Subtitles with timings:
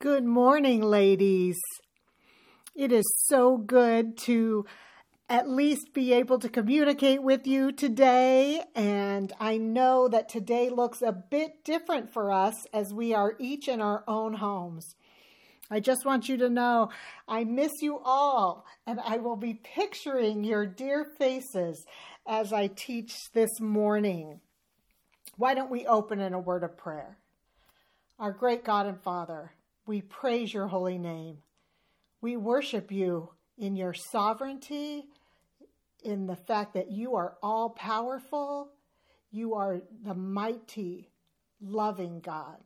[0.00, 1.58] Good morning, ladies.
[2.76, 4.64] It is so good to
[5.28, 8.62] at least be able to communicate with you today.
[8.76, 13.66] And I know that today looks a bit different for us as we are each
[13.66, 14.94] in our own homes.
[15.68, 16.90] I just want you to know
[17.26, 21.84] I miss you all, and I will be picturing your dear faces
[22.24, 24.38] as I teach this morning.
[25.36, 27.18] Why don't we open in a word of prayer?
[28.20, 29.50] Our great God and Father,
[29.88, 31.38] we praise your holy name.
[32.20, 35.06] We worship you in your sovereignty,
[36.04, 38.68] in the fact that you are all powerful.
[39.30, 41.08] You are the mighty,
[41.62, 42.58] loving God.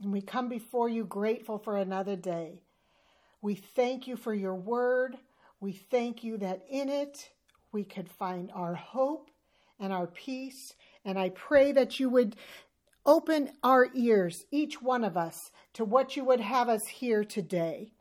[0.00, 2.62] And we come before you grateful for another day.
[3.42, 5.16] We thank you for your word.
[5.58, 7.30] We thank you that in it
[7.72, 9.28] we could find our hope
[9.80, 10.76] and our peace.
[11.04, 12.36] And I pray that you would
[13.06, 17.92] Open our ears, each one of us, to what you would have us hear today.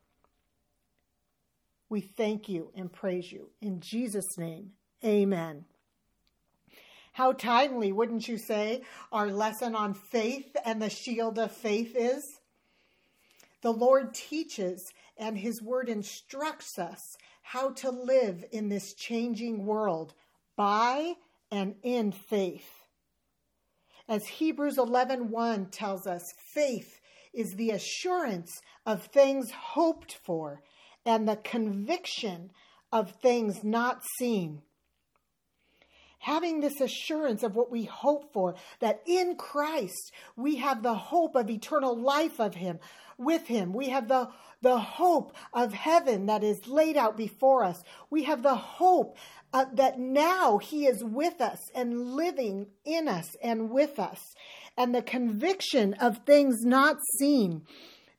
[1.90, 3.50] We thank you and praise you.
[3.62, 4.72] In Jesus' name,
[5.04, 5.66] amen.
[7.12, 8.82] How timely, wouldn't you say,
[9.12, 12.40] our lesson on faith and the shield of faith is?
[13.62, 20.14] The Lord teaches and His Word instructs us how to live in this changing world
[20.56, 21.14] by
[21.52, 22.83] and in faith.
[24.08, 27.00] As Hebrews 11:1 tells us, faith
[27.34, 30.62] is the assurance of things hoped for
[31.06, 32.52] and the conviction
[32.92, 34.62] of things not seen.
[36.20, 41.36] Having this assurance of what we hope for, that in Christ we have the hope
[41.36, 42.80] of eternal life of Him,
[43.26, 43.74] with Him.
[43.74, 44.30] We have the,
[44.62, 47.84] the hope of heaven that is laid out before us.
[48.10, 49.18] We have the hope
[49.54, 54.20] uh, that now He is with us and living in us and with us,
[54.78, 57.64] and the conviction of things not seen,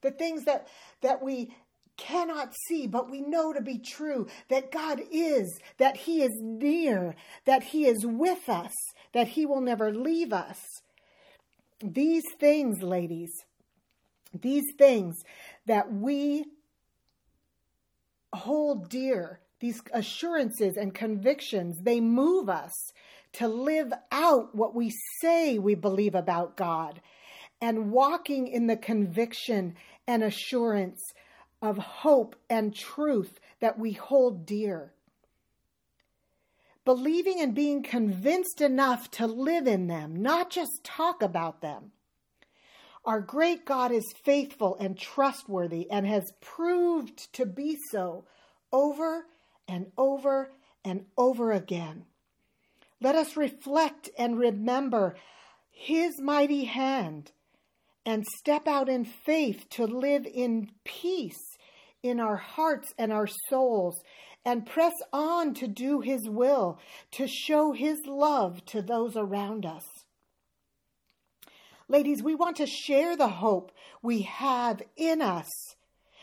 [0.02, 0.69] the things that
[1.00, 1.50] that we
[1.96, 7.14] cannot see, but we know to be true that God is, that He is near,
[7.45, 8.73] that He is with us,
[9.12, 10.58] that He will never leave us.
[11.83, 13.30] These things, ladies,
[14.40, 15.22] these things
[15.67, 16.45] that we
[18.33, 22.92] hold dear these assurances and convictions, they move us
[23.33, 27.00] to live out what we say we believe about God
[27.62, 29.74] and walking in the conviction
[30.06, 31.01] and assurance
[31.62, 34.92] of hope and truth that we hold dear.
[36.84, 41.92] Believing and being convinced enough to live in them, not just talk about them.
[43.04, 48.24] Our great God is faithful and trustworthy and has proved to be so
[48.72, 49.26] over
[49.68, 50.50] and over
[50.84, 52.06] and over again.
[53.00, 55.16] Let us reflect and remember
[55.70, 57.32] His mighty hand
[58.06, 61.58] and step out in faith to live in peace
[62.02, 64.02] in our hearts and our souls
[64.46, 66.78] and press on to do His will,
[67.12, 69.84] to show His love to those around us.
[71.89, 73.70] Ladies, we want to share the hope
[74.02, 75.50] we have in us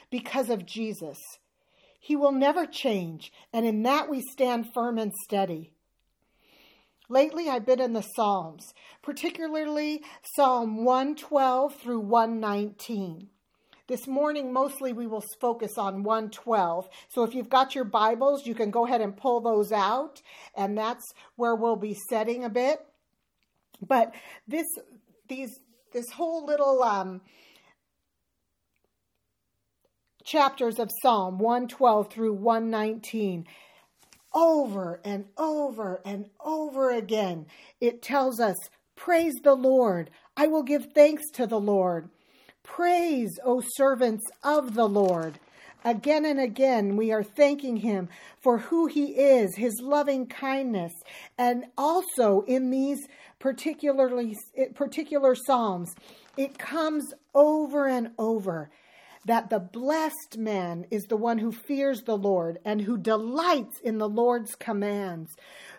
[0.09, 1.17] because of Jesus.
[1.99, 5.72] He will never change, and in that we stand firm and steady.
[7.09, 8.73] Lately, I've been in the Psalms,
[9.03, 10.01] particularly
[10.35, 13.28] Psalm 112 through 119.
[13.88, 16.88] This morning, mostly we will focus on 112.
[17.09, 20.22] So if you've got your Bibles, you can go ahead and pull those out,
[20.55, 22.79] and that's where we'll be setting a bit.
[23.85, 24.13] But
[24.47, 24.67] this,
[25.31, 25.61] these,
[25.93, 27.21] this whole little um,
[30.25, 33.45] chapters of Psalm 112 through 119
[34.33, 37.45] over and over and over again.
[37.79, 38.57] It tells us,
[38.97, 40.09] Praise the Lord.
[40.35, 42.09] I will give thanks to the Lord.
[42.61, 45.39] Praise, O servants of the Lord.
[45.83, 48.09] Again and again, we are thanking him
[48.41, 50.93] for who he is, his loving kindness,
[51.37, 53.07] and also in these
[53.41, 54.38] particularly
[54.75, 55.96] particular psalms,
[56.38, 58.70] it comes over and over
[59.26, 63.97] that the blessed man is the one who fears the Lord and who delights in
[63.97, 65.29] the Lord's commands.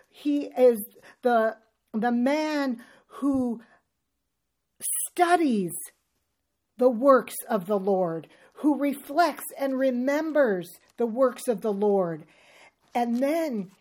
[0.09, 0.83] He is
[1.23, 1.55] the,
[1.93, 3.61] the man who
[5.09, 5.71] studies
[6.77, 12.25] the works of the Lord, who reflects and remembers the works of the Lord.
[12.93, 13.71] And then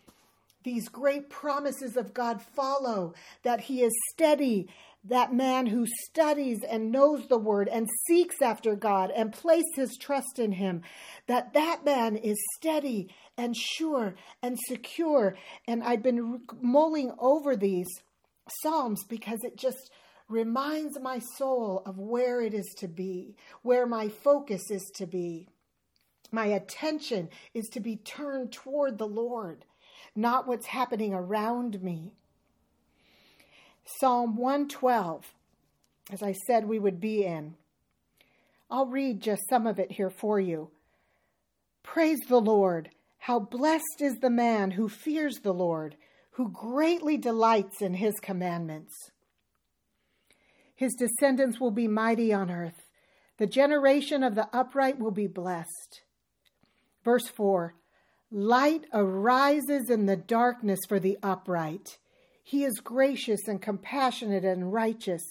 [0.65, 4.69] these great promises of God follow that he is steady
[5.05, 9.97] that man who studies and knows the word and seeks after God and places his
[10.01, 10.83] trust in him,
[11.27, 15.37] that that man is steady and sure and secure.
[15.67, 17.89] And I've been mulling over these
[18.63, 19.91] Psalms because it just
[20.29, 25.49] reminds my soul of where it is to be, where my focus is to be.
[26.31, 29.65] My attention is to be turned toward the Lord,
[30.15, 32.13] not what's happening around me.
[33.85, 35.25] Psalm 112,
[36.11, 37.55] as I said we would be in.
[38.71, 40.71] I'll read just some of it here for you.
[41.83, 42.91] Praise the Lord.
[43.19, 45.97] How blessed is the man who fears the Lord,
[46.33, 48.95] who greatly delights in his commandments.
[50.75, 52.89] His descendants will be mighty on earth.
[53.39, 56.03] The generation of the upright will be blessed.
[57.05, 57.75] Verse 4
[58.35, 61.99] Light arises in the darkness for the upright.
[62.43, 65.23] He is gracious and compassionate and righteous.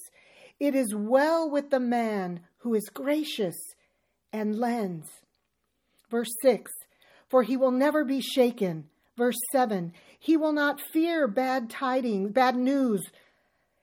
[0.59, 3.55] It is well with the man who is gracious
[4.31, 5.09] and lends.
[6.11, 6.71] Verse 6
[7.27, 8.87] For he will never be shaken.
[9.17, 13.01] Verse 7 He will not fear bad tidings, bad news.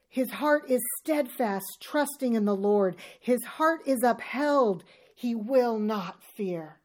[0.08, 2.94] His heart is steadfast, trusting in the Lord.
[3.18, 4.84] His heart is upheld.
[5.16, 6.77] He will not fear.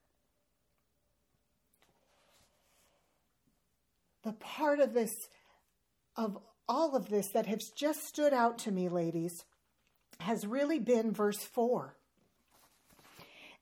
[4.24, 5.12] The part of this,
[6.16, 6.38] of
[6.68, 9.44] all of this that has just stood out to me, ladies,
[10.20, 11.96] has really been verse 4.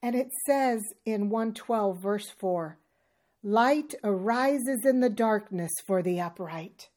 [0.03, 2.77] And it says in 112, verse 4
[3.43, 6.89] Light arises in the darkness for the upright.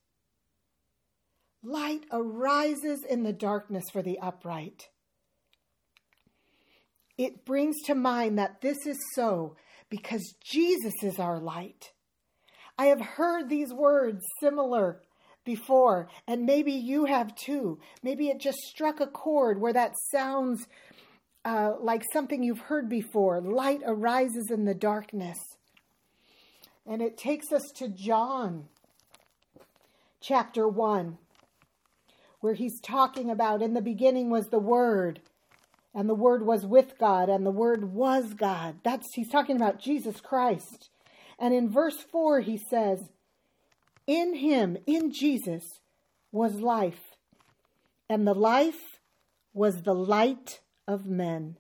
[1.63, 4.89] Light arises in the darkness for the upright.
[7.17, 9.57] It brings to mind that this is so
[9.89, 11.94] because Jesus is our light.
[12.79, 15.01] I have heard these words similar
[15.45, 17.79] before, and maybe you have too.
[18.03, 20.67] Maybe it just struck a chord where that sounds
[21.45, 23.41] uh, like something you've heard before.
[23.41, 25.39] Light arises in the darkness.
[26.87, 28.65] And it takes us to John
[30.21, 31.19] chapter 1,
[32.41, 35.21] where he's talking about in the beginning was the Word,
[35.95, 38.77] and the Word was with God, and the Word was God.
[38.83, 40.91] That's he's talking about Jesus Christ.
[41.39, 43.01] And in verse 4, he says,
[44.07, 45.65] In him, in Jesus,
[46.33, 47.17] was life,
[48.09, 48.99] and the life
[49.53, 51.57] was the light of men.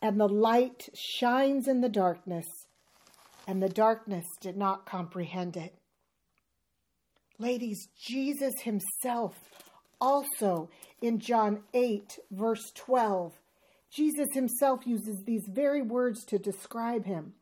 [0.00, 2.46] And the light shines in the darkness,
[3.46, 5.74] and the darkness did not comprehend it.
[7.38, 9.34] Ladies, Jesus himself
[10.00, 10.68] also
[11.00, 13.32] in John 8, verse 12,
[13.90, 17.34] Jesus himself uses these very words to describe him.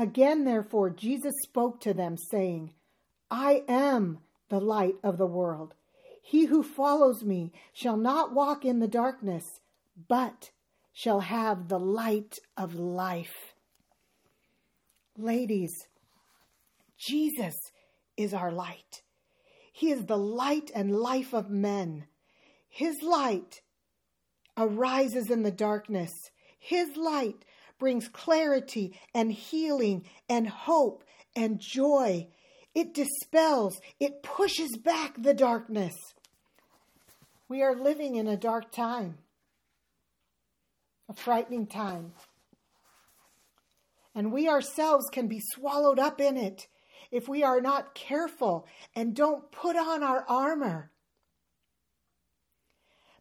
[0.00, 2.72] Again, therefore, Jesus spoke to them, saying,
[3.30, 5.74] I am the light of the world.
[6.22, 9.44] He who follows me shall not walk in the darkness,
[10.08, 10.52] but
[10.94, 13.52] shall have the light of life.
[15.18, 15.86] Ladies,
[16.96, 17.56] Jesus
[18.16, 19.02] is our light.
[19.70, 22.06] He is the light and life of men.
[22.70, 23.60] His light
[24.56, 26.30] arises in the darkness.
[26.58, 27.44] His light
[27.80, 31.02] brings clarity and healing and hope
[31.34, 32.28] and joy.
[32.74, 35.96] It dispels, it pushes back the darkness.
[37.48, 39.18] We are living in a dark time,
[41.08, 42.12] a frightening time.
[44.14, 46.68] And we ourselves can be swallowed up in it
[47.10, 50.92] if we are not careful and don't put on our armor.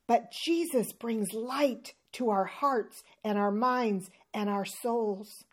[0.06, 5.44] But Jesus brings light to our hearts and our minds and our souls.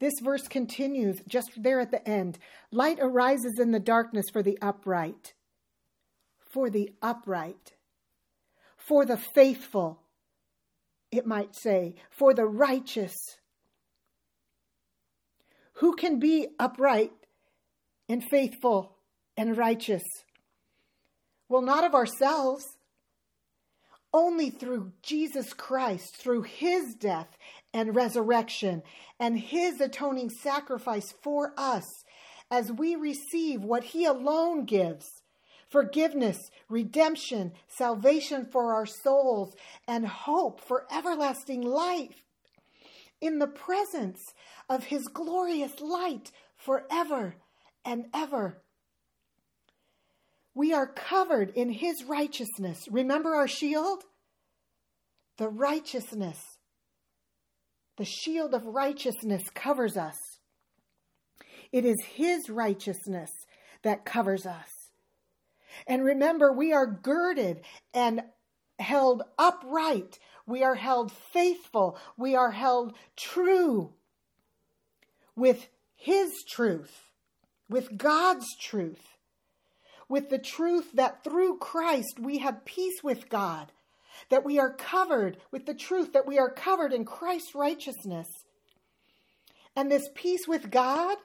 [0.00, 2.38] This verse continues just there at the end.
[2.72, 5.34] Light arises in the darkness for the upright,
[6.52, 7.74] for the upright,
[8.76, 10.00] for the faithful,
[11.12, 13.14] it might say, for the righteous.
[15.74, 17.12] Who can be upright
[18.08, 18.96] and faithful
[19.36, 20.02] and righteous?
[21.48, 22.64] Well, not of ourselves.
[24.12, 27.36] Only through Jesus Christ, through his death
[27.72, 28.82] and resurrection,
[29.18, 32.04] and his atoning sacrifice for us,
[32.50, 35.22] as we receive what he alone gives
[35.68, 39.54] forgiveness, redemption, salvation for our souls,
[39.86, 42.24] and hope for everlasting life
[43.20, 44.34] in the presence
[44.68, 47.36] of his glorious light forever
[47.84, 48.60] and ever.
[50.54, 52.86] We are covered in his righteousness.
[52.90, 54.02] Remember our shield?
[55.38, 56.38] The righteousness.
[57.96, 60.16] The shield of righteousness covers us.
[61.72, 63.30] It is his righteousness
[63.82, 64.70] that covers us.
[65.86, 67.60] And remember, we are girded
[67.94, 68.22] and
[68.78, 70.18] held upright.
[70.46, 71.98] We are held faithful.
[72.16, 73.92] We are held true
[75.36, 77.12] with his truth,
[77.68, 79.02] with God's truth.
[80.10, 83.72] With the truth that through Christ we have peace with God,
[84.28, 88.26] that we are covered with the truth that we are covered in Christ's righteousness.
[89.76, 91.16] And this peace with God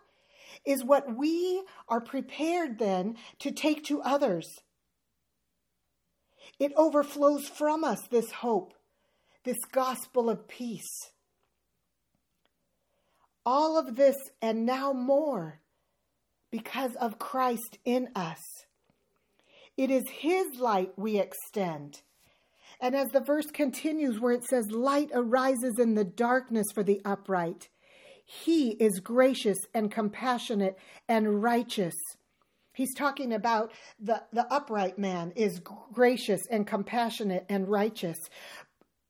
[0.65, 4.47] is what we are prepared then to take to others.
[6.59, 8.73] It overflows from us, this hope,
[9.43, 11.11] this gospel of peace.
[13.45, 15.59] All of this and now more
[16.51, 18.39] because of Christ in us.
[19.77, 22.01] It is His light we extend.
[22.79, 27.01] And as the verse continues, where it says, Light arises in the darkness for the
[27.05, 27.70] upright,
[28.25, 30.77] He is gracious and compassionate
[31.08, 31.96] and righteous.
[32.74, 35.62] He's talking about the, the upright man is
[35.94, 38.17] gracious and compassionate and righteous.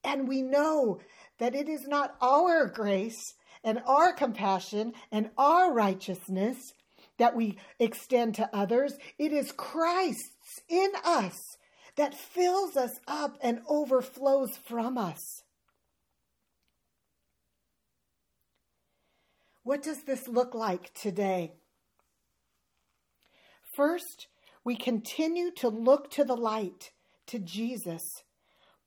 [0.04, 1.00] And we know
[1.40, 6.74] that it is not our grace and our compassion and our righteousness
[7.18, 8.94] that we extend to others.
[9.18, 10.35] It is Christ's
[10.70, 11.58] in us
[11.96, 15.44] that fills us up and overflows from us.
[19.64, 21.54] What does this look like today?
[23.76, 24.28] First,
[24.64, 26.92] we continue to look to the light,
[27.28, 28.04] to Jesus,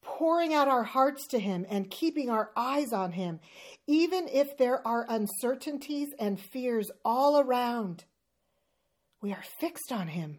[0.03, 3.41] pouring out our hearts to Him and keeping our eyes on Him,
[3.87, 8.05] even if there are uncertainties and fears all around.
[9.21, 10.39] We are fixed on Him.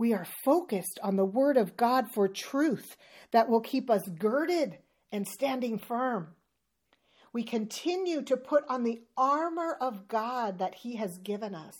[0.00, 2.96] We are focused on the Word of God for truth
[3.32, 4.78] that will keep us girded
[5.12, 6.28] and standing firm.
[7.34, 11.76] We continue to put on the armor of God that He has given us.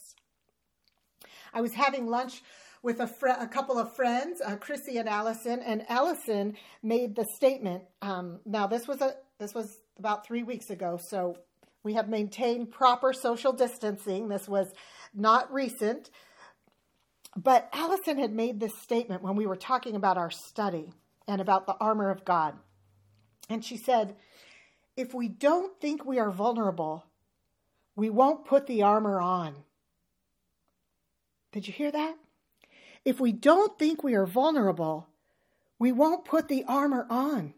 [1.54, 2.42] I was having lunch
[2.82, 7.24] with a, fr- a couple of friends, uh, Chrissy and Allison, and Allison made the
[7.36, 7.84] statement.
[8.02, 11.38] Um, now, this was a this was about three weeks ago, so
[11.82, 14.28] we have maintained proper social distancing.
[14.28, 14.74] This was
[15.14, 16.10] not recent,
[17.36, 20.92] but Allison had made this statement when we were talking about our study
[21.28, 22.54] and about the armor of God,
[23.48, 24.16] and she said,
[24.96, 27.04] "If we don't think we are vulnerable,
[27.94, 29.64] we won't put the armor on."
[31.52, 32.16] Did you hear that?
[33.04, 35.08] If we don't think we are vulnerable,
[35.78, 37.54] we won't put the armor on.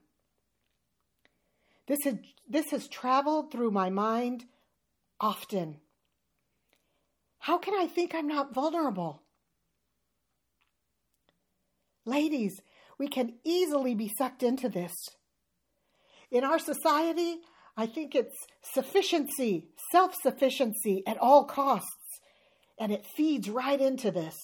[1.87, 2.15] This has,
[2.49, 4.45] this has traveled through my mind
[5.21, 5.81] often.
[7.39, 9.23] How can I think I'm not vulnerable?
[12.05, 12.61] Ladies,
[12.99, 14.93] we can easily be sucked into this.
[16.31, 17.41] In our society,
[17.77, 22.21] I think it's sufficiency, self sufficiency at all costs,
[22.79, 24.37] and it feeds right into this.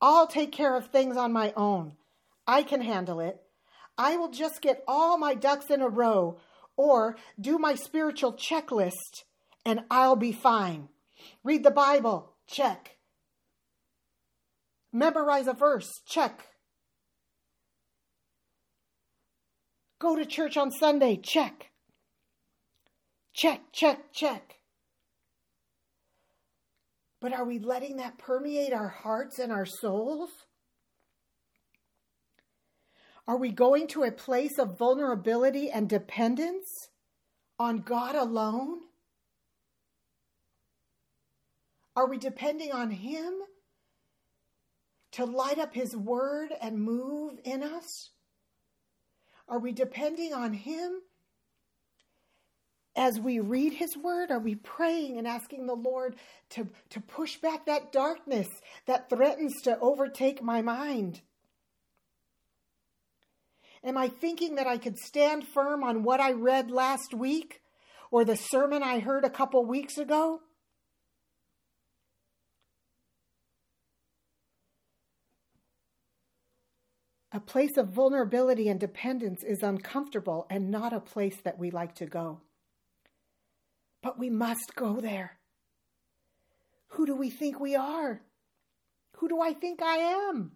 [0.00, 1.92] I'll take care of things on my own.
[2.46, 3.40] I can handle it.
[3.96, 6.38] I will just get all my ducks in a row
[6.76, 9.24] or do my spiritual checklist
[9.64, 10.88] and I'll be fine.
[11.42, 12.96] Read the Bible, check.
[14.94, 16.46] Memorize a verse, check.
[19.98, 21.72] Go to church on Sunday, check.
[23.32, 24.60] Check, check, check.
[27.20, 30.30] But are we letting that permeate our hearts and our souls?
[33.26, 36.68] Are we going to a place of vulnerability and dependence
[37.58, 38.78] on God alone?
[41.96, 43.40] Are we depending on Him
[45.14, 48.10] to light up His word and move in us?
[49.48, 51.00] Are we depending on Him
[52.96, 56.14] as we read his word, are we praying and asking the Lord
[56.50, 58.46] to, to push back that darkness
[58.86, 61.20] that threatens to overtake my mind?
[63.82, 67.60] Am I thinking that I could stand firm on what I read last week
[68.10, 70.40] or the sermon I heard a couple weeks ago?
[77.34, 81.94] A place of vulnerability and dependence is uncomfortable and not a place that we like
[81.96, 82.40] to go
[84.04, 85.38] but we must go there.
[86.88, 88.20] Who do we think we are?
[89.16, 90.52] Who do I think I am?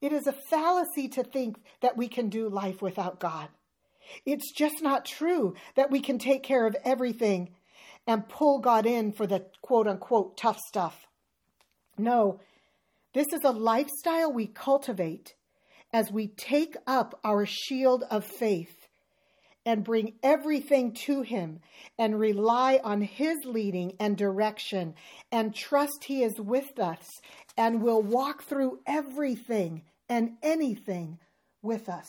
[0.00, 3.48] It is a fallacy to think that we can do life without God.
[4.24, 7.50] It's just not true that we can take care of everything
[8.06, 11.08] and pull God in for the quote unquote tough stuff.
[11.98, 12.38] No,
[13.14, 15.34] this is a lifestyle we cultivate
[15.94, 18.88] as we take up our shield of faith
[19.64, 21.60] and bring everything to Him
[21.96, 24.94] and rely on His leading and direction
[25.30, 27.06] and trust He is with us
[27.56, 31.20] and will walk through everything and anything
[31.62, 32.08] with us.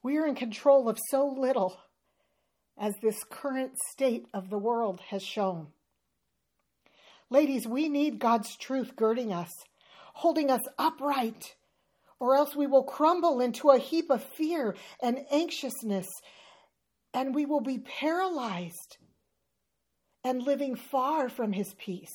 [0.00, 1.76] We are in control of so little
[2.78, 5.66] as this current state of the world has shown.
[7.28, 9.50] Ladies, we need God's truth girding us,
[10.14, 11.56] holding us upright,
[12.20, 16.06] or else we will crumble into a heap of fear and anxiousness,
[17.14, 18.98] and we will be paralyzed
[20.24, 22.14] and living far from His peace.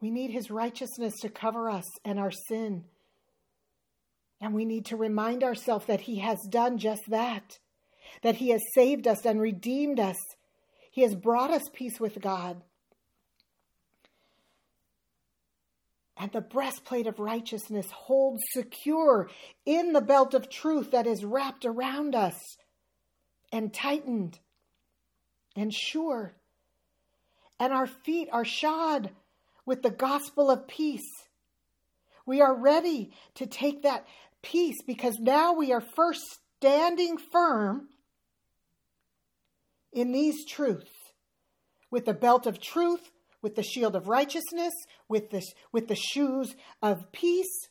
[0.00, 2.84] We need His righteousness to cover us and our sin.
[4.40, 7.58] And we need to remind ourselves that He has done just that
[8.22, 10.16] that He has saved us and redeemed us.
[10.90, 12.62] He has brought us peace with God.
[16.16, 19.28] And the breastplate of righteousness holds secure
[19.66, 22.56] in the belt of truth that is wrapped around us
[23.52, 24.38] and tightened
[25.54, 26.34] and sure.
[27.60, 29.10] And our feet are shod
[29.66, 31.10] with the gospel of peace.
[32.24, 34.06] We are ready to take that
[34.42, 36.22] peace because now we are first
[36.56, 37.88] standing firm
[39.92, 40.90] in these truths
[41.90, 43.10] with the belt of truth,
[43.46, 44.74] with the shield of righteousness,
[45.08, 47.68] with the, with the shoes of peace.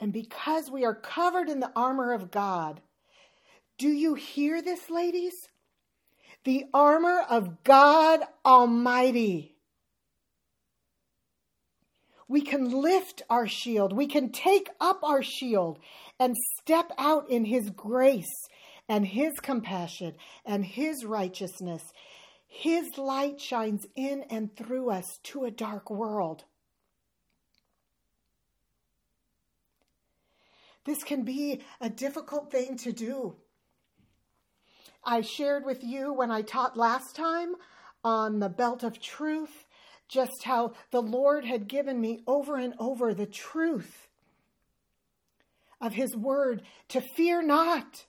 [0.00, 2.80] And because we are covered in the armor of God,
[3.76, 5.34] do you hear this, ladies?
[6.44, 9.54] The armor of God Almighty.
[12.26, 13.92] We can lift our shield.
[13.92, 15.78] We can take up our shield
[16.18, 18.48] and step out in His grace
[18.88, 20.14] and His compassion
[20.44, 21.82] and His righteousness.
[22.46, 26.44] His light shines in and through us to a dark world.
[30.84, 33.36] This can be a difficult thing to do.
[35.04, 37.54] I shared with you when I taught last time
[38.02, 39.66] on the belt of truth
[40.08, 44.08] just how the Lord had given me over and over the truth
[45.80, 48.06] of His word to fear not.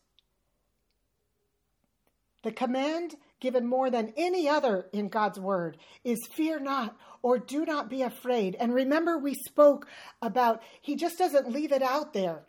[2.44, 7.66] The command given more than any other in God's word is fear not or do
[7.66, 8.56] not be afraid.
[8.60, 9.88] And remember, we spoke
[10.22, 12.44] about He just doesn't leave it out there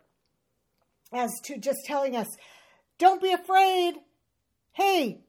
[1.13, 2.27] as to just telling us,
[2.97, 3.95] don't be afraid.
[4.71, 5.25] Hey,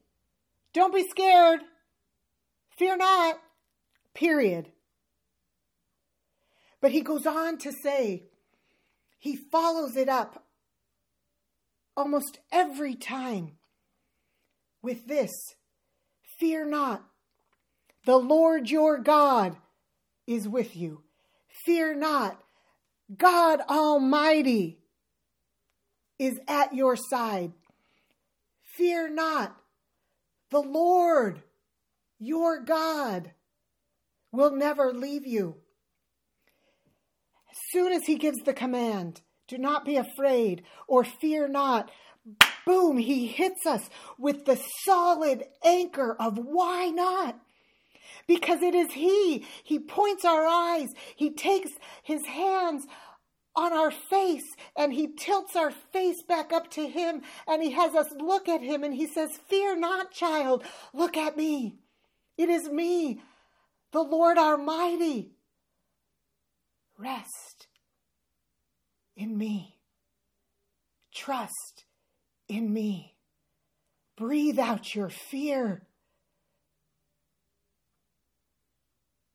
[0.73, 1.59] don't be scared.
[2.77, 3.39] Fear not.
[4.13, 4.71] Period.
[6.79, 8.23] But he goes on to say,
[9.19, 10.45] he follows it up
[11.95, 13.53] almost every time
[14.83, 15.31] with this
[16.39, 17.03] Fear not,
[18.05, 19.55] the Lord your God
[20.27, 21.01] is with you.
[21.65, 22.39] Fear not,
[23.15, 24.79] God Almighty
[26.19, 27.53] is at your side.
[28.75, 29.55] Fear not,
[30.51, 31.41] the Lord
[32.19, 33.31] your God
[34.31, 35.55] will never leave you.
[37.51, 41.91] As soon as he gives the command, do not be afraid or fear not,
[42.65, 47.39] boom, he hits us with the solid anchor of why not?
[48.27, 49.45] Because it is he.
[49.63, 50.89] He points our eyes.
[51.15, 51.71] He takes
[52.03, 52.85] his hands
[53.55, 57.93] on our face and he tilts our face back up to him and he has
[57.93, 60.63] us look at him and he says, Fear not, child.
[60.93, 61.77] Look at me.
[62.37, 63.21] It is me
[63.91, 65.31] the Lord Almighty.
[66.97, 67.67] Rest
[69.15, 69.77] in me.
[71.13, 71.85] Trust
[72.47, 73.15] in me.
[74.15, 75.81] Breathe out your fear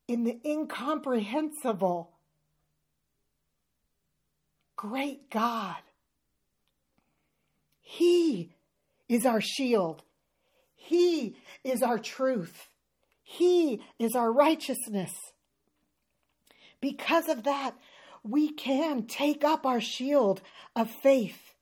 [0.07, 2.11] in the incomprehensible,
[4.75, 5.75] great God.
[7.79, 8.55] He
[9.07, 10.01] is our shield.
[10.75, 12.69] He is our truth.
[13.21, 15.13] He is our righteousness.
[16.81, 17.75] Because of that,
[18.23, 20.41] we can take up our shield
[20.75, 21.53] of faith.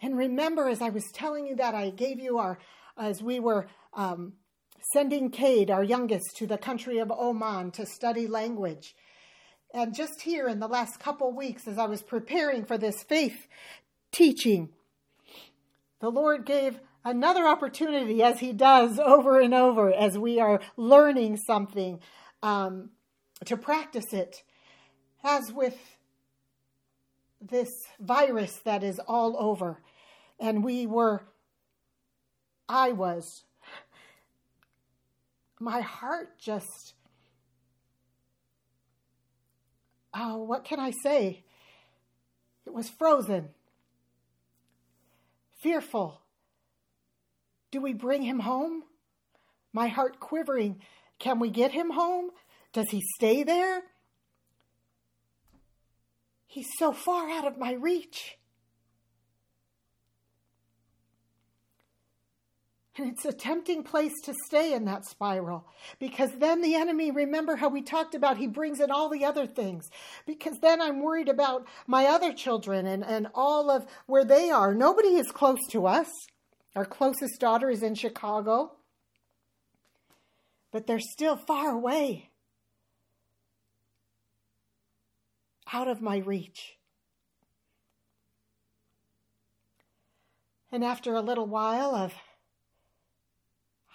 [0.00, 2.58] And remember, as I was telling you that, I gave you our,
[2.96, 4.34] as we were um,
[4.92, 8.94] sending Cade, our youngest, to the country of Oman to study language.
[9.74, 13.48] And just here in the last couple weeks, as I was preparing for this faith
[14.12, 14.70] teaching,
[16.00, 21.38] the Lord gave another opportunity, as he does over and over, as we are learning
[21.38, 22.00] something,
[22.42, 22.90] um,
[23.44, 24.42] to practice it.
[25.24, 25.76] As with
[27.40, 27.68] this
[28.00, 29.80] virus that is all over,
[30.38, 31.22] and we were,
[32.68, 33.44] I was,
[35.60, 36.94] my heart just,
[40.14, 41.44] oh, what can I say?
[42.66, 43.48] It was frozen,
[45.62, 46.22] fearful
[47.70, 48.84] do we bring him home?
[49.72, 50.80] My heart quivering.
[51.18, 52.30] Can we get him home?
[52.72, 53.82] Does he stay there?
[56.46, 58.37] He's so far out of my reach.
[62.98, 65.68] And it's a tempting place to stay in that spiral
[66.00, 69.46] because then the enemy, remember how we talked about, he brings in all the other
[69.46, 69.88] things.
[70.26, 74.74] Because then I'm worried about my other children and, and all of where they are.
[74.74, 76.08] Nobody is close to us.
[76.74, 78.72] Our closest daughter is in Chicago,
[80.72, 82.30] but they're still far away,
[85.72, 86.76] out of my reach.
[90.70, 92.12] And after a little while of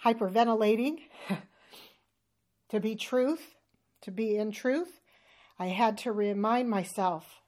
[0.04, 0.98] hyperventilating
[2.68, 3.54] to be truth,
[4.02, 5.00] to be in truth,
[5.58, 7.40] I had to remind myself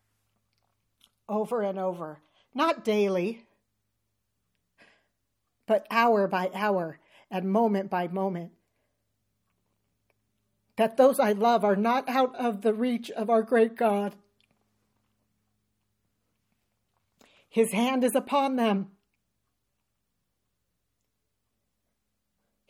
[1.29, 2.21] over and over,
[2.55, 3.45] not daily,
[5.66, 6.99] but hour by hour
[7.31, 8.53] and moment by moment,
[10.77, 14.14] that those I love are not out of the reach of our great God.
[17.49, 18.92] His hand is upon them.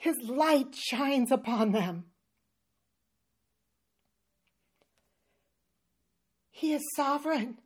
[0.06, 2.04] His light shines upon them.
[6.52, 7.58] He is sovereign.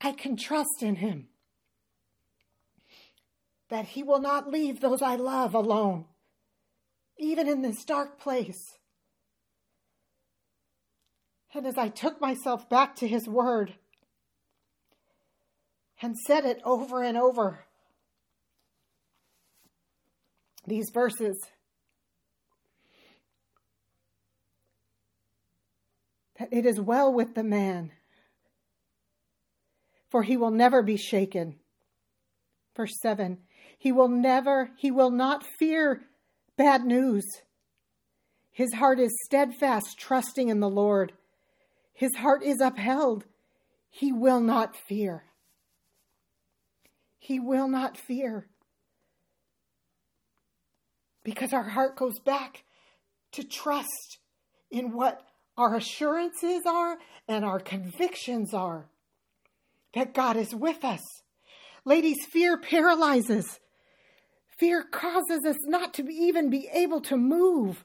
[0.00, 1.28] I can trust in him
[3.68, 6.06] that he will not leave those I love alone,
[7.18, 8.78] even in this dark place.
[11.52, 13.74] And as I took myself back to his word
[16.00, 17.66] and said it over and over,
[20.66, 21.38] these verses.
[26.38, 27.92] That it is well with the man,
[30.08, 31.56] for he will never be shaken.
[32.76, 33.38] Verse 7
[33.78, 36.02] He will never, he will not fear
[36.56, 37.24] bad news.
[38.52, 41.12] His heart is steadfast, trusting in the Lord.
[41.94, 43.24] His heart is upheld.
[43.90, 45.24] He will not fear.
[47.18, 48.46] He will not fear
[51.24, 52.64] because our heart goes back
[53.32, 54.18] to trust
[54.70, 55.22] in what
[55.56, 58.88] our assurances are and our convictions are
[59.94, 61.00] that God is with us.
[61.84, 63.58] Ladies, fear paralyzes.
[64.58, 67.84] Fear causes us not to even be able to move.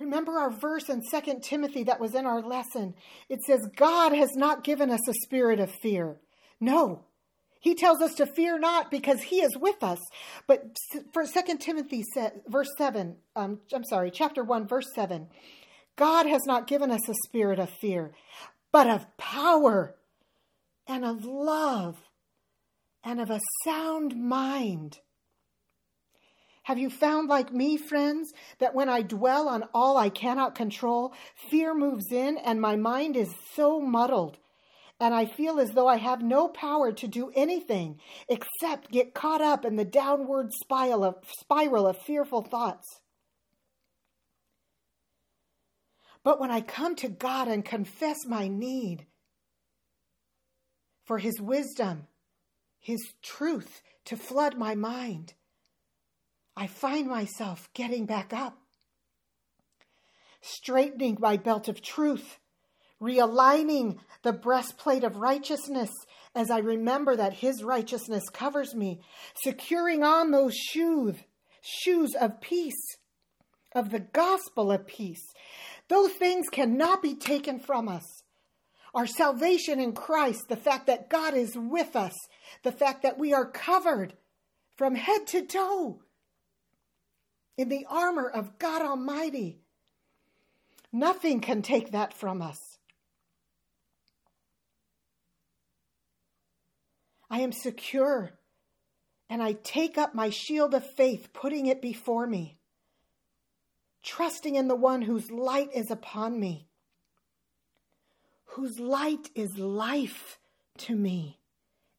[0.00, 2.94] Remember our verse in 2 Timothy that was in our lesson.
[3.28, 6.16] It says, God has not given us a spirit of fear.
[6.60, 7.04] No,
[7.64, 9.98] he tells us to fear not because he is with us.
[10.46, 10.76] But
[11.14, 12.04] for 2 Timothy
[12.46, 15.28] verse 7, um, I'm sorry, chapter 1, verse 7,
[15.96, 18.12] God has not given us a spirit of fear,
[18.70, 19.94] but of power
[20.86, 21.96] and of love
[23.02, 24.98] and of a sound mind.
[26.64, 31.14] Have you found, like me, friends, that when I dwell on all I cannot control,
[31.50, 34.36] fear moves in and my mind is so muddled
[35.00, 39.42] and I feel as though I have no power to do anything except get caught
[39.42, 43.00] up in the downward spiral of, spiral of fearful thoughts.
[46.22, 49.06] But when I come to God and confess my need
[51.04, 52.06] for His wisdom,
[52.78, 55.34] His truth to flood my mind,
[56.56, 58.56] I find myself getting back up,
[60.40, 62.38] straightening my belt of truth
[63.02, 65.90] realigning the breastplate of righteousness
[66.34, 69.00] as I remember that his righteousness covers me,
[69.42, 71.16] securing on those shoes,
[71.60, 72.96] shoes of peace,
[73.74, 75.24] of the gospel of peace.
[75.88, 78.04] Those things cannot be taken from us.
[78.94, 82.14] Our salvation in Christ, the fact that God is with us,
[82.62, 84.14] the fact that we are covered
[84.76, 86.00] from head to toe
[87.56, 89.60] in the armor of God Almighty.
[90.92, 92.73] Nothing can take that from us.
[97.34, 98.30] I am secure.
[99.28, 102.58] And I take up my shield of faith, putting it before me,
[104.04, 106.68] trusting in the one whose light is upon me,
[108.44, 110.38] whose light is life
[110.78, 111.40] to me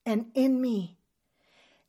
[0.05, 0.99] and in me,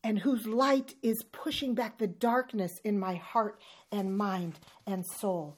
[0.02, 3.60] and whose light is pushing back the darkness in my heart
[3.92, 5.56] and mind and soul.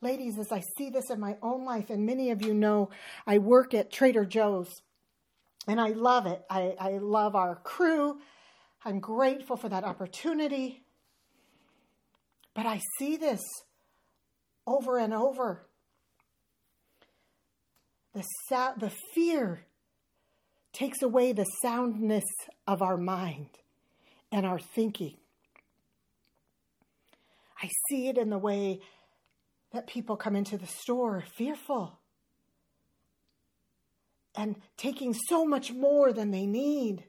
[0.00, 2.88] Ladies, as I see this in my own life, and many of you know
[3.26, 4.80] I work at Trader Joe's
[5.66, 6.42] and I love it.
[6.48, 8.18] I, I love our crew.
[8.84, 10.84] I'm grateful for that opportunity.
[12.54, 13.40] But I see this
[14.66, 15.66] over and over.
[18.14, 19.66] The, sa- the fear
[20.72, 22.24] takes away the soundness
[22.66, 23.50] of our mind
[24.32, 25.16] and our thinking.
[27.62, 28.80] I see it in the way
[29.72, 31.99] that people come into the store fearful
[34.36, 37.04] and taking so much more than they need.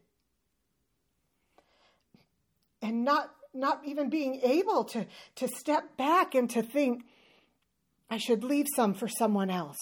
[2.81, 5.05] And not not even being able to,
[5.35, 7.03] to step back and to think,
[8.09, 9.77] I should leave some for someone else.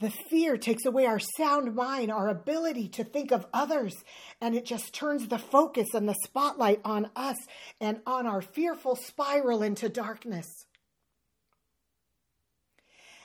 [0.00, 3.96] The fear takes away our sound mind, our ability to think of others,
[4.40, 7.36] and it just turns the focus and the spotlight on us
[7.80, 10.46] and on our fearful spiral into darkness.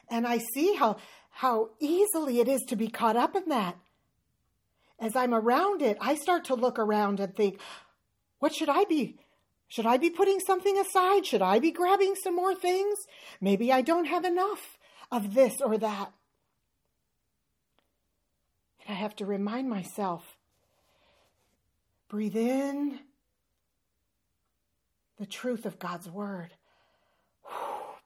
[0.09, 0.97] And I see how,
[1.33, 3.75] how easily it is to be caught up in that.
[4.99, 7.59] As I'm around it, I start to look around and think,
[8.39, 9.17] what should I be?
[9.67, 11.25] Should I be putting something aside?
[11.25, 12.99] Should I be grabbing some more things?
[13.41, 14.77] Maybe I don't have enough
[15.11, 16.11] of this or that.
[18.85, 20.37] And I have to remind myself
[22.09, 22.99] breathe in
[25.17, 26.51] the truth of God's word,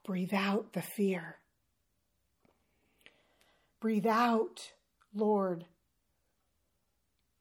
[0.04, 1.36] breathe out the fear.
[3.80, 4.72] Breathe out,
[5.14, 5.66] Lord,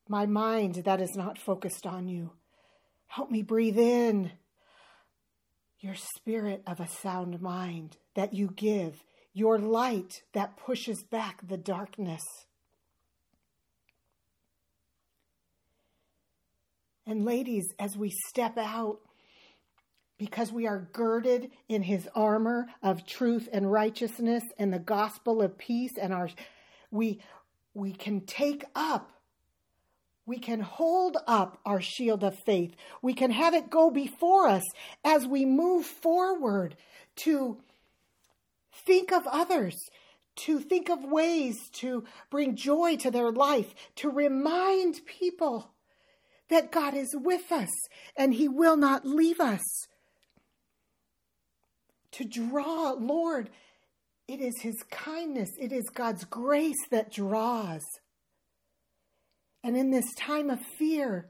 [0.08, 2.32] my mind that is not focused on you.
[3.08, 4.32] Help me breathe in
[5.80, 11.58] your spirit of a sound mind that you give, your light that pushes back the
[11.58, 12.24] darkness.
[17.06, 19.00] And ladies, as we step out,
[20.18, 25.58] because we are girded in his armor of truth and righteousness and the gospel of
[25.58, 26.30] peace and our
[26.92, 27.20] we
[27.74, 29.12] we can take up
[30.28, 32.76] we can hold up our shield of faith.
[33.02, 34.64] We can have it go before us
[35.04, 36.76] as we move forward
[37.18, 37.58] to
[38.86, 39.76] think of others,
[40.36, 45.72] to think of ways to bring joy to their life, to remind people
[46.50, 47.72] that God is with us
[48.18, 49.62] and He will not leave us.
[52.18, 53.50] To draw, Lord,
[54.28, 57.84] it is His kindness, it is God's grace that draws.
[59.64, 61.30] And in this time of fear,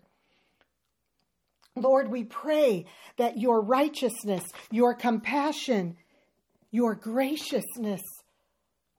[1.75, 2.85] Lord, we pray
[3.17, 5.97] that your righteousness, your compassion,
[6.71, 8.01] your graciousness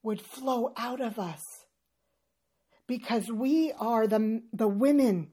[0.02, 1.40] would flow out of us
[2.86, 5.28] because we are the, the women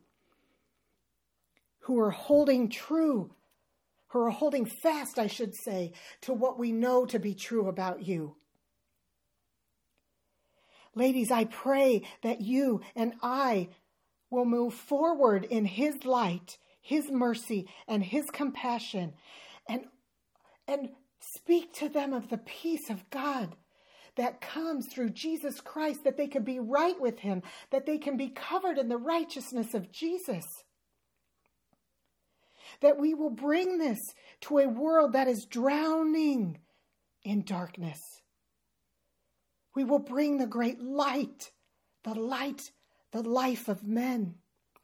[1.79, 3.31] who are holding true,
[4.15, 8.07] who are holding fast, I should say, to what we know to be true about
[8.07, 8.37] you.
[10.95, 13.67] Ladies, I pray that you and I
[14.29, 19.13] will move forward in His light, His mercy, and His compassion,
[19.67, 19.81] and,
[20.65, 23.57] and speak to them of the peace of God
[24.15, 28.15] that comes through Jesus Christ, that they can be right with Him, that they can
[28.15, 30.45] be covered in the righteousness of Jesus.
[32.81, 33.99] That we will bring this
[34.41, 36.59] to a world that is drowning
[37.23, 37.99] in darkness.
[39.75, 41.51] We will bring the great light,
[42.03, 42.61] the light
[43.15, 44.35] the life of men,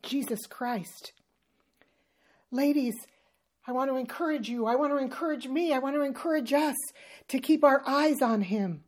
[0.03, 1.11] Jesus Christ.
[2.49, 2.95] Ladies,
[3.67, 4.67] I want to encourage you.
[4.67, 5.73] I want to encourage me.
[5.73, 6.77] I want to encourage us
[7.27, 8.85] to keep our eyes on Him.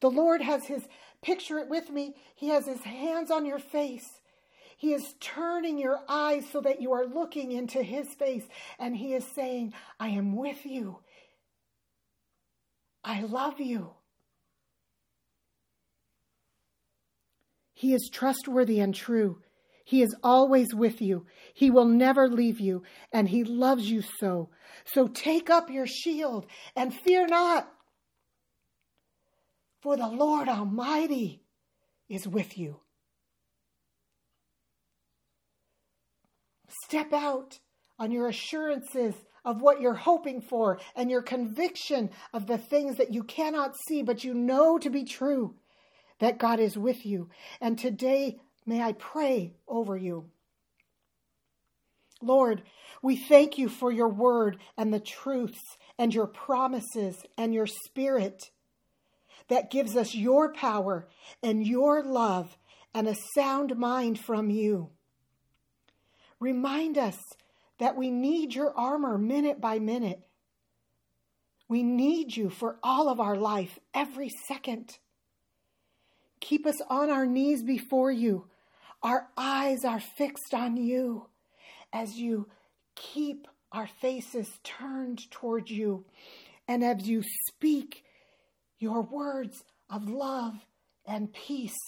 [0.00, 0.88] The Lord has His,
[1.22, 4.19] picture it with me, He has His hands on your face.
[4.80, 8.46] He is turning your eyes so that you are looking into His face,
[8.78, 11.00] and He is saying, I am with you.
[13.04, 13.90] I love you.
[17.74, 19.42] He is trustworthy and true.
[19.84, 21.26] He is always with you.
[21.52, 24.48] He will never leave you, and He loves you so.
[24.86, 27.70] So take up your shield and fear not,
[29.82, 31.42] for the Lord Almighty
[32.08, 32.80] is with you.
[36.84, 37.58] Step out
[37.98, 39.14] on your assurances
[39.44, 44.02] of what you're hoping for and your conviction of the things that you cannot see
[44.02, 45.54] but you know to be true
[46.18, 47.30] that God is with you.
[47.60, 50.26] And today, may I pray over you.
[52.22, 52.62] Lord,
[53.02, 58.50] we thank you for your word and the truths and your promises and your spirit
[59.48, 61.08] that gives us your power
[61.42, 62.58] and your love
[62.94, 64.90] and a sound mind from you.
[66.40, 67.18] Remind us
[67.78, 70.20] that we need your armor minute by minute.
[71.68, 74.98] We need you for all of our life, every second.
[76.40, 78.46] Keep us on our knees before you.
[79.02, 81.28] Our eyes are fixed on you
[81.92, 82.48] as you
[82.96, 86.04] keep our faces turned toward you
[86.66, 88.04] and as you speak
[88.78, 90.54] your words of love
[91.06, 91.78] and peace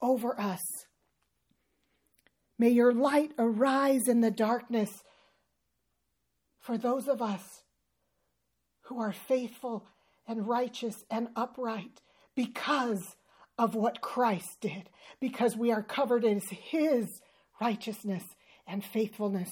[0.00, 0.60] over us.
[2.58, 5.04] May your light arise in the darkness
[6.58, 7.62] for those of us
[8.82, 9.86] who are faithful
[10.26, 12.02] and righteous and upright
[12.34, 13.16] because
[13.56, 14.90] of what Christ did,
[15.20, 17.20] because we are covered in his
[17.60, 18.24] righteousness
[18.66, 19.50] and faithfulness.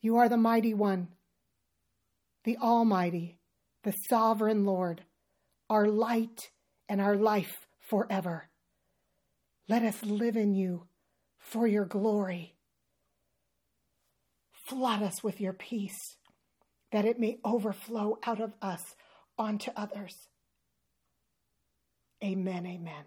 [0.00, 1.08] You are the mighty one,
[2.44, 3.38] the Almighty,
[3.82, 5.02] the sovereign Lord,
[5.68, 6.50] our light
[6.92, 8.50] and our life forever.
[9.66, 10.88] Let us live in you
[11.38, 12.54] for your glory.
[14.66, 16.18] Flood us with your peace,
[16.90, 18.94] that it may overflow out of us
[19.38, 20.28] onto others.
[22.22, 23.04] Amen, amen.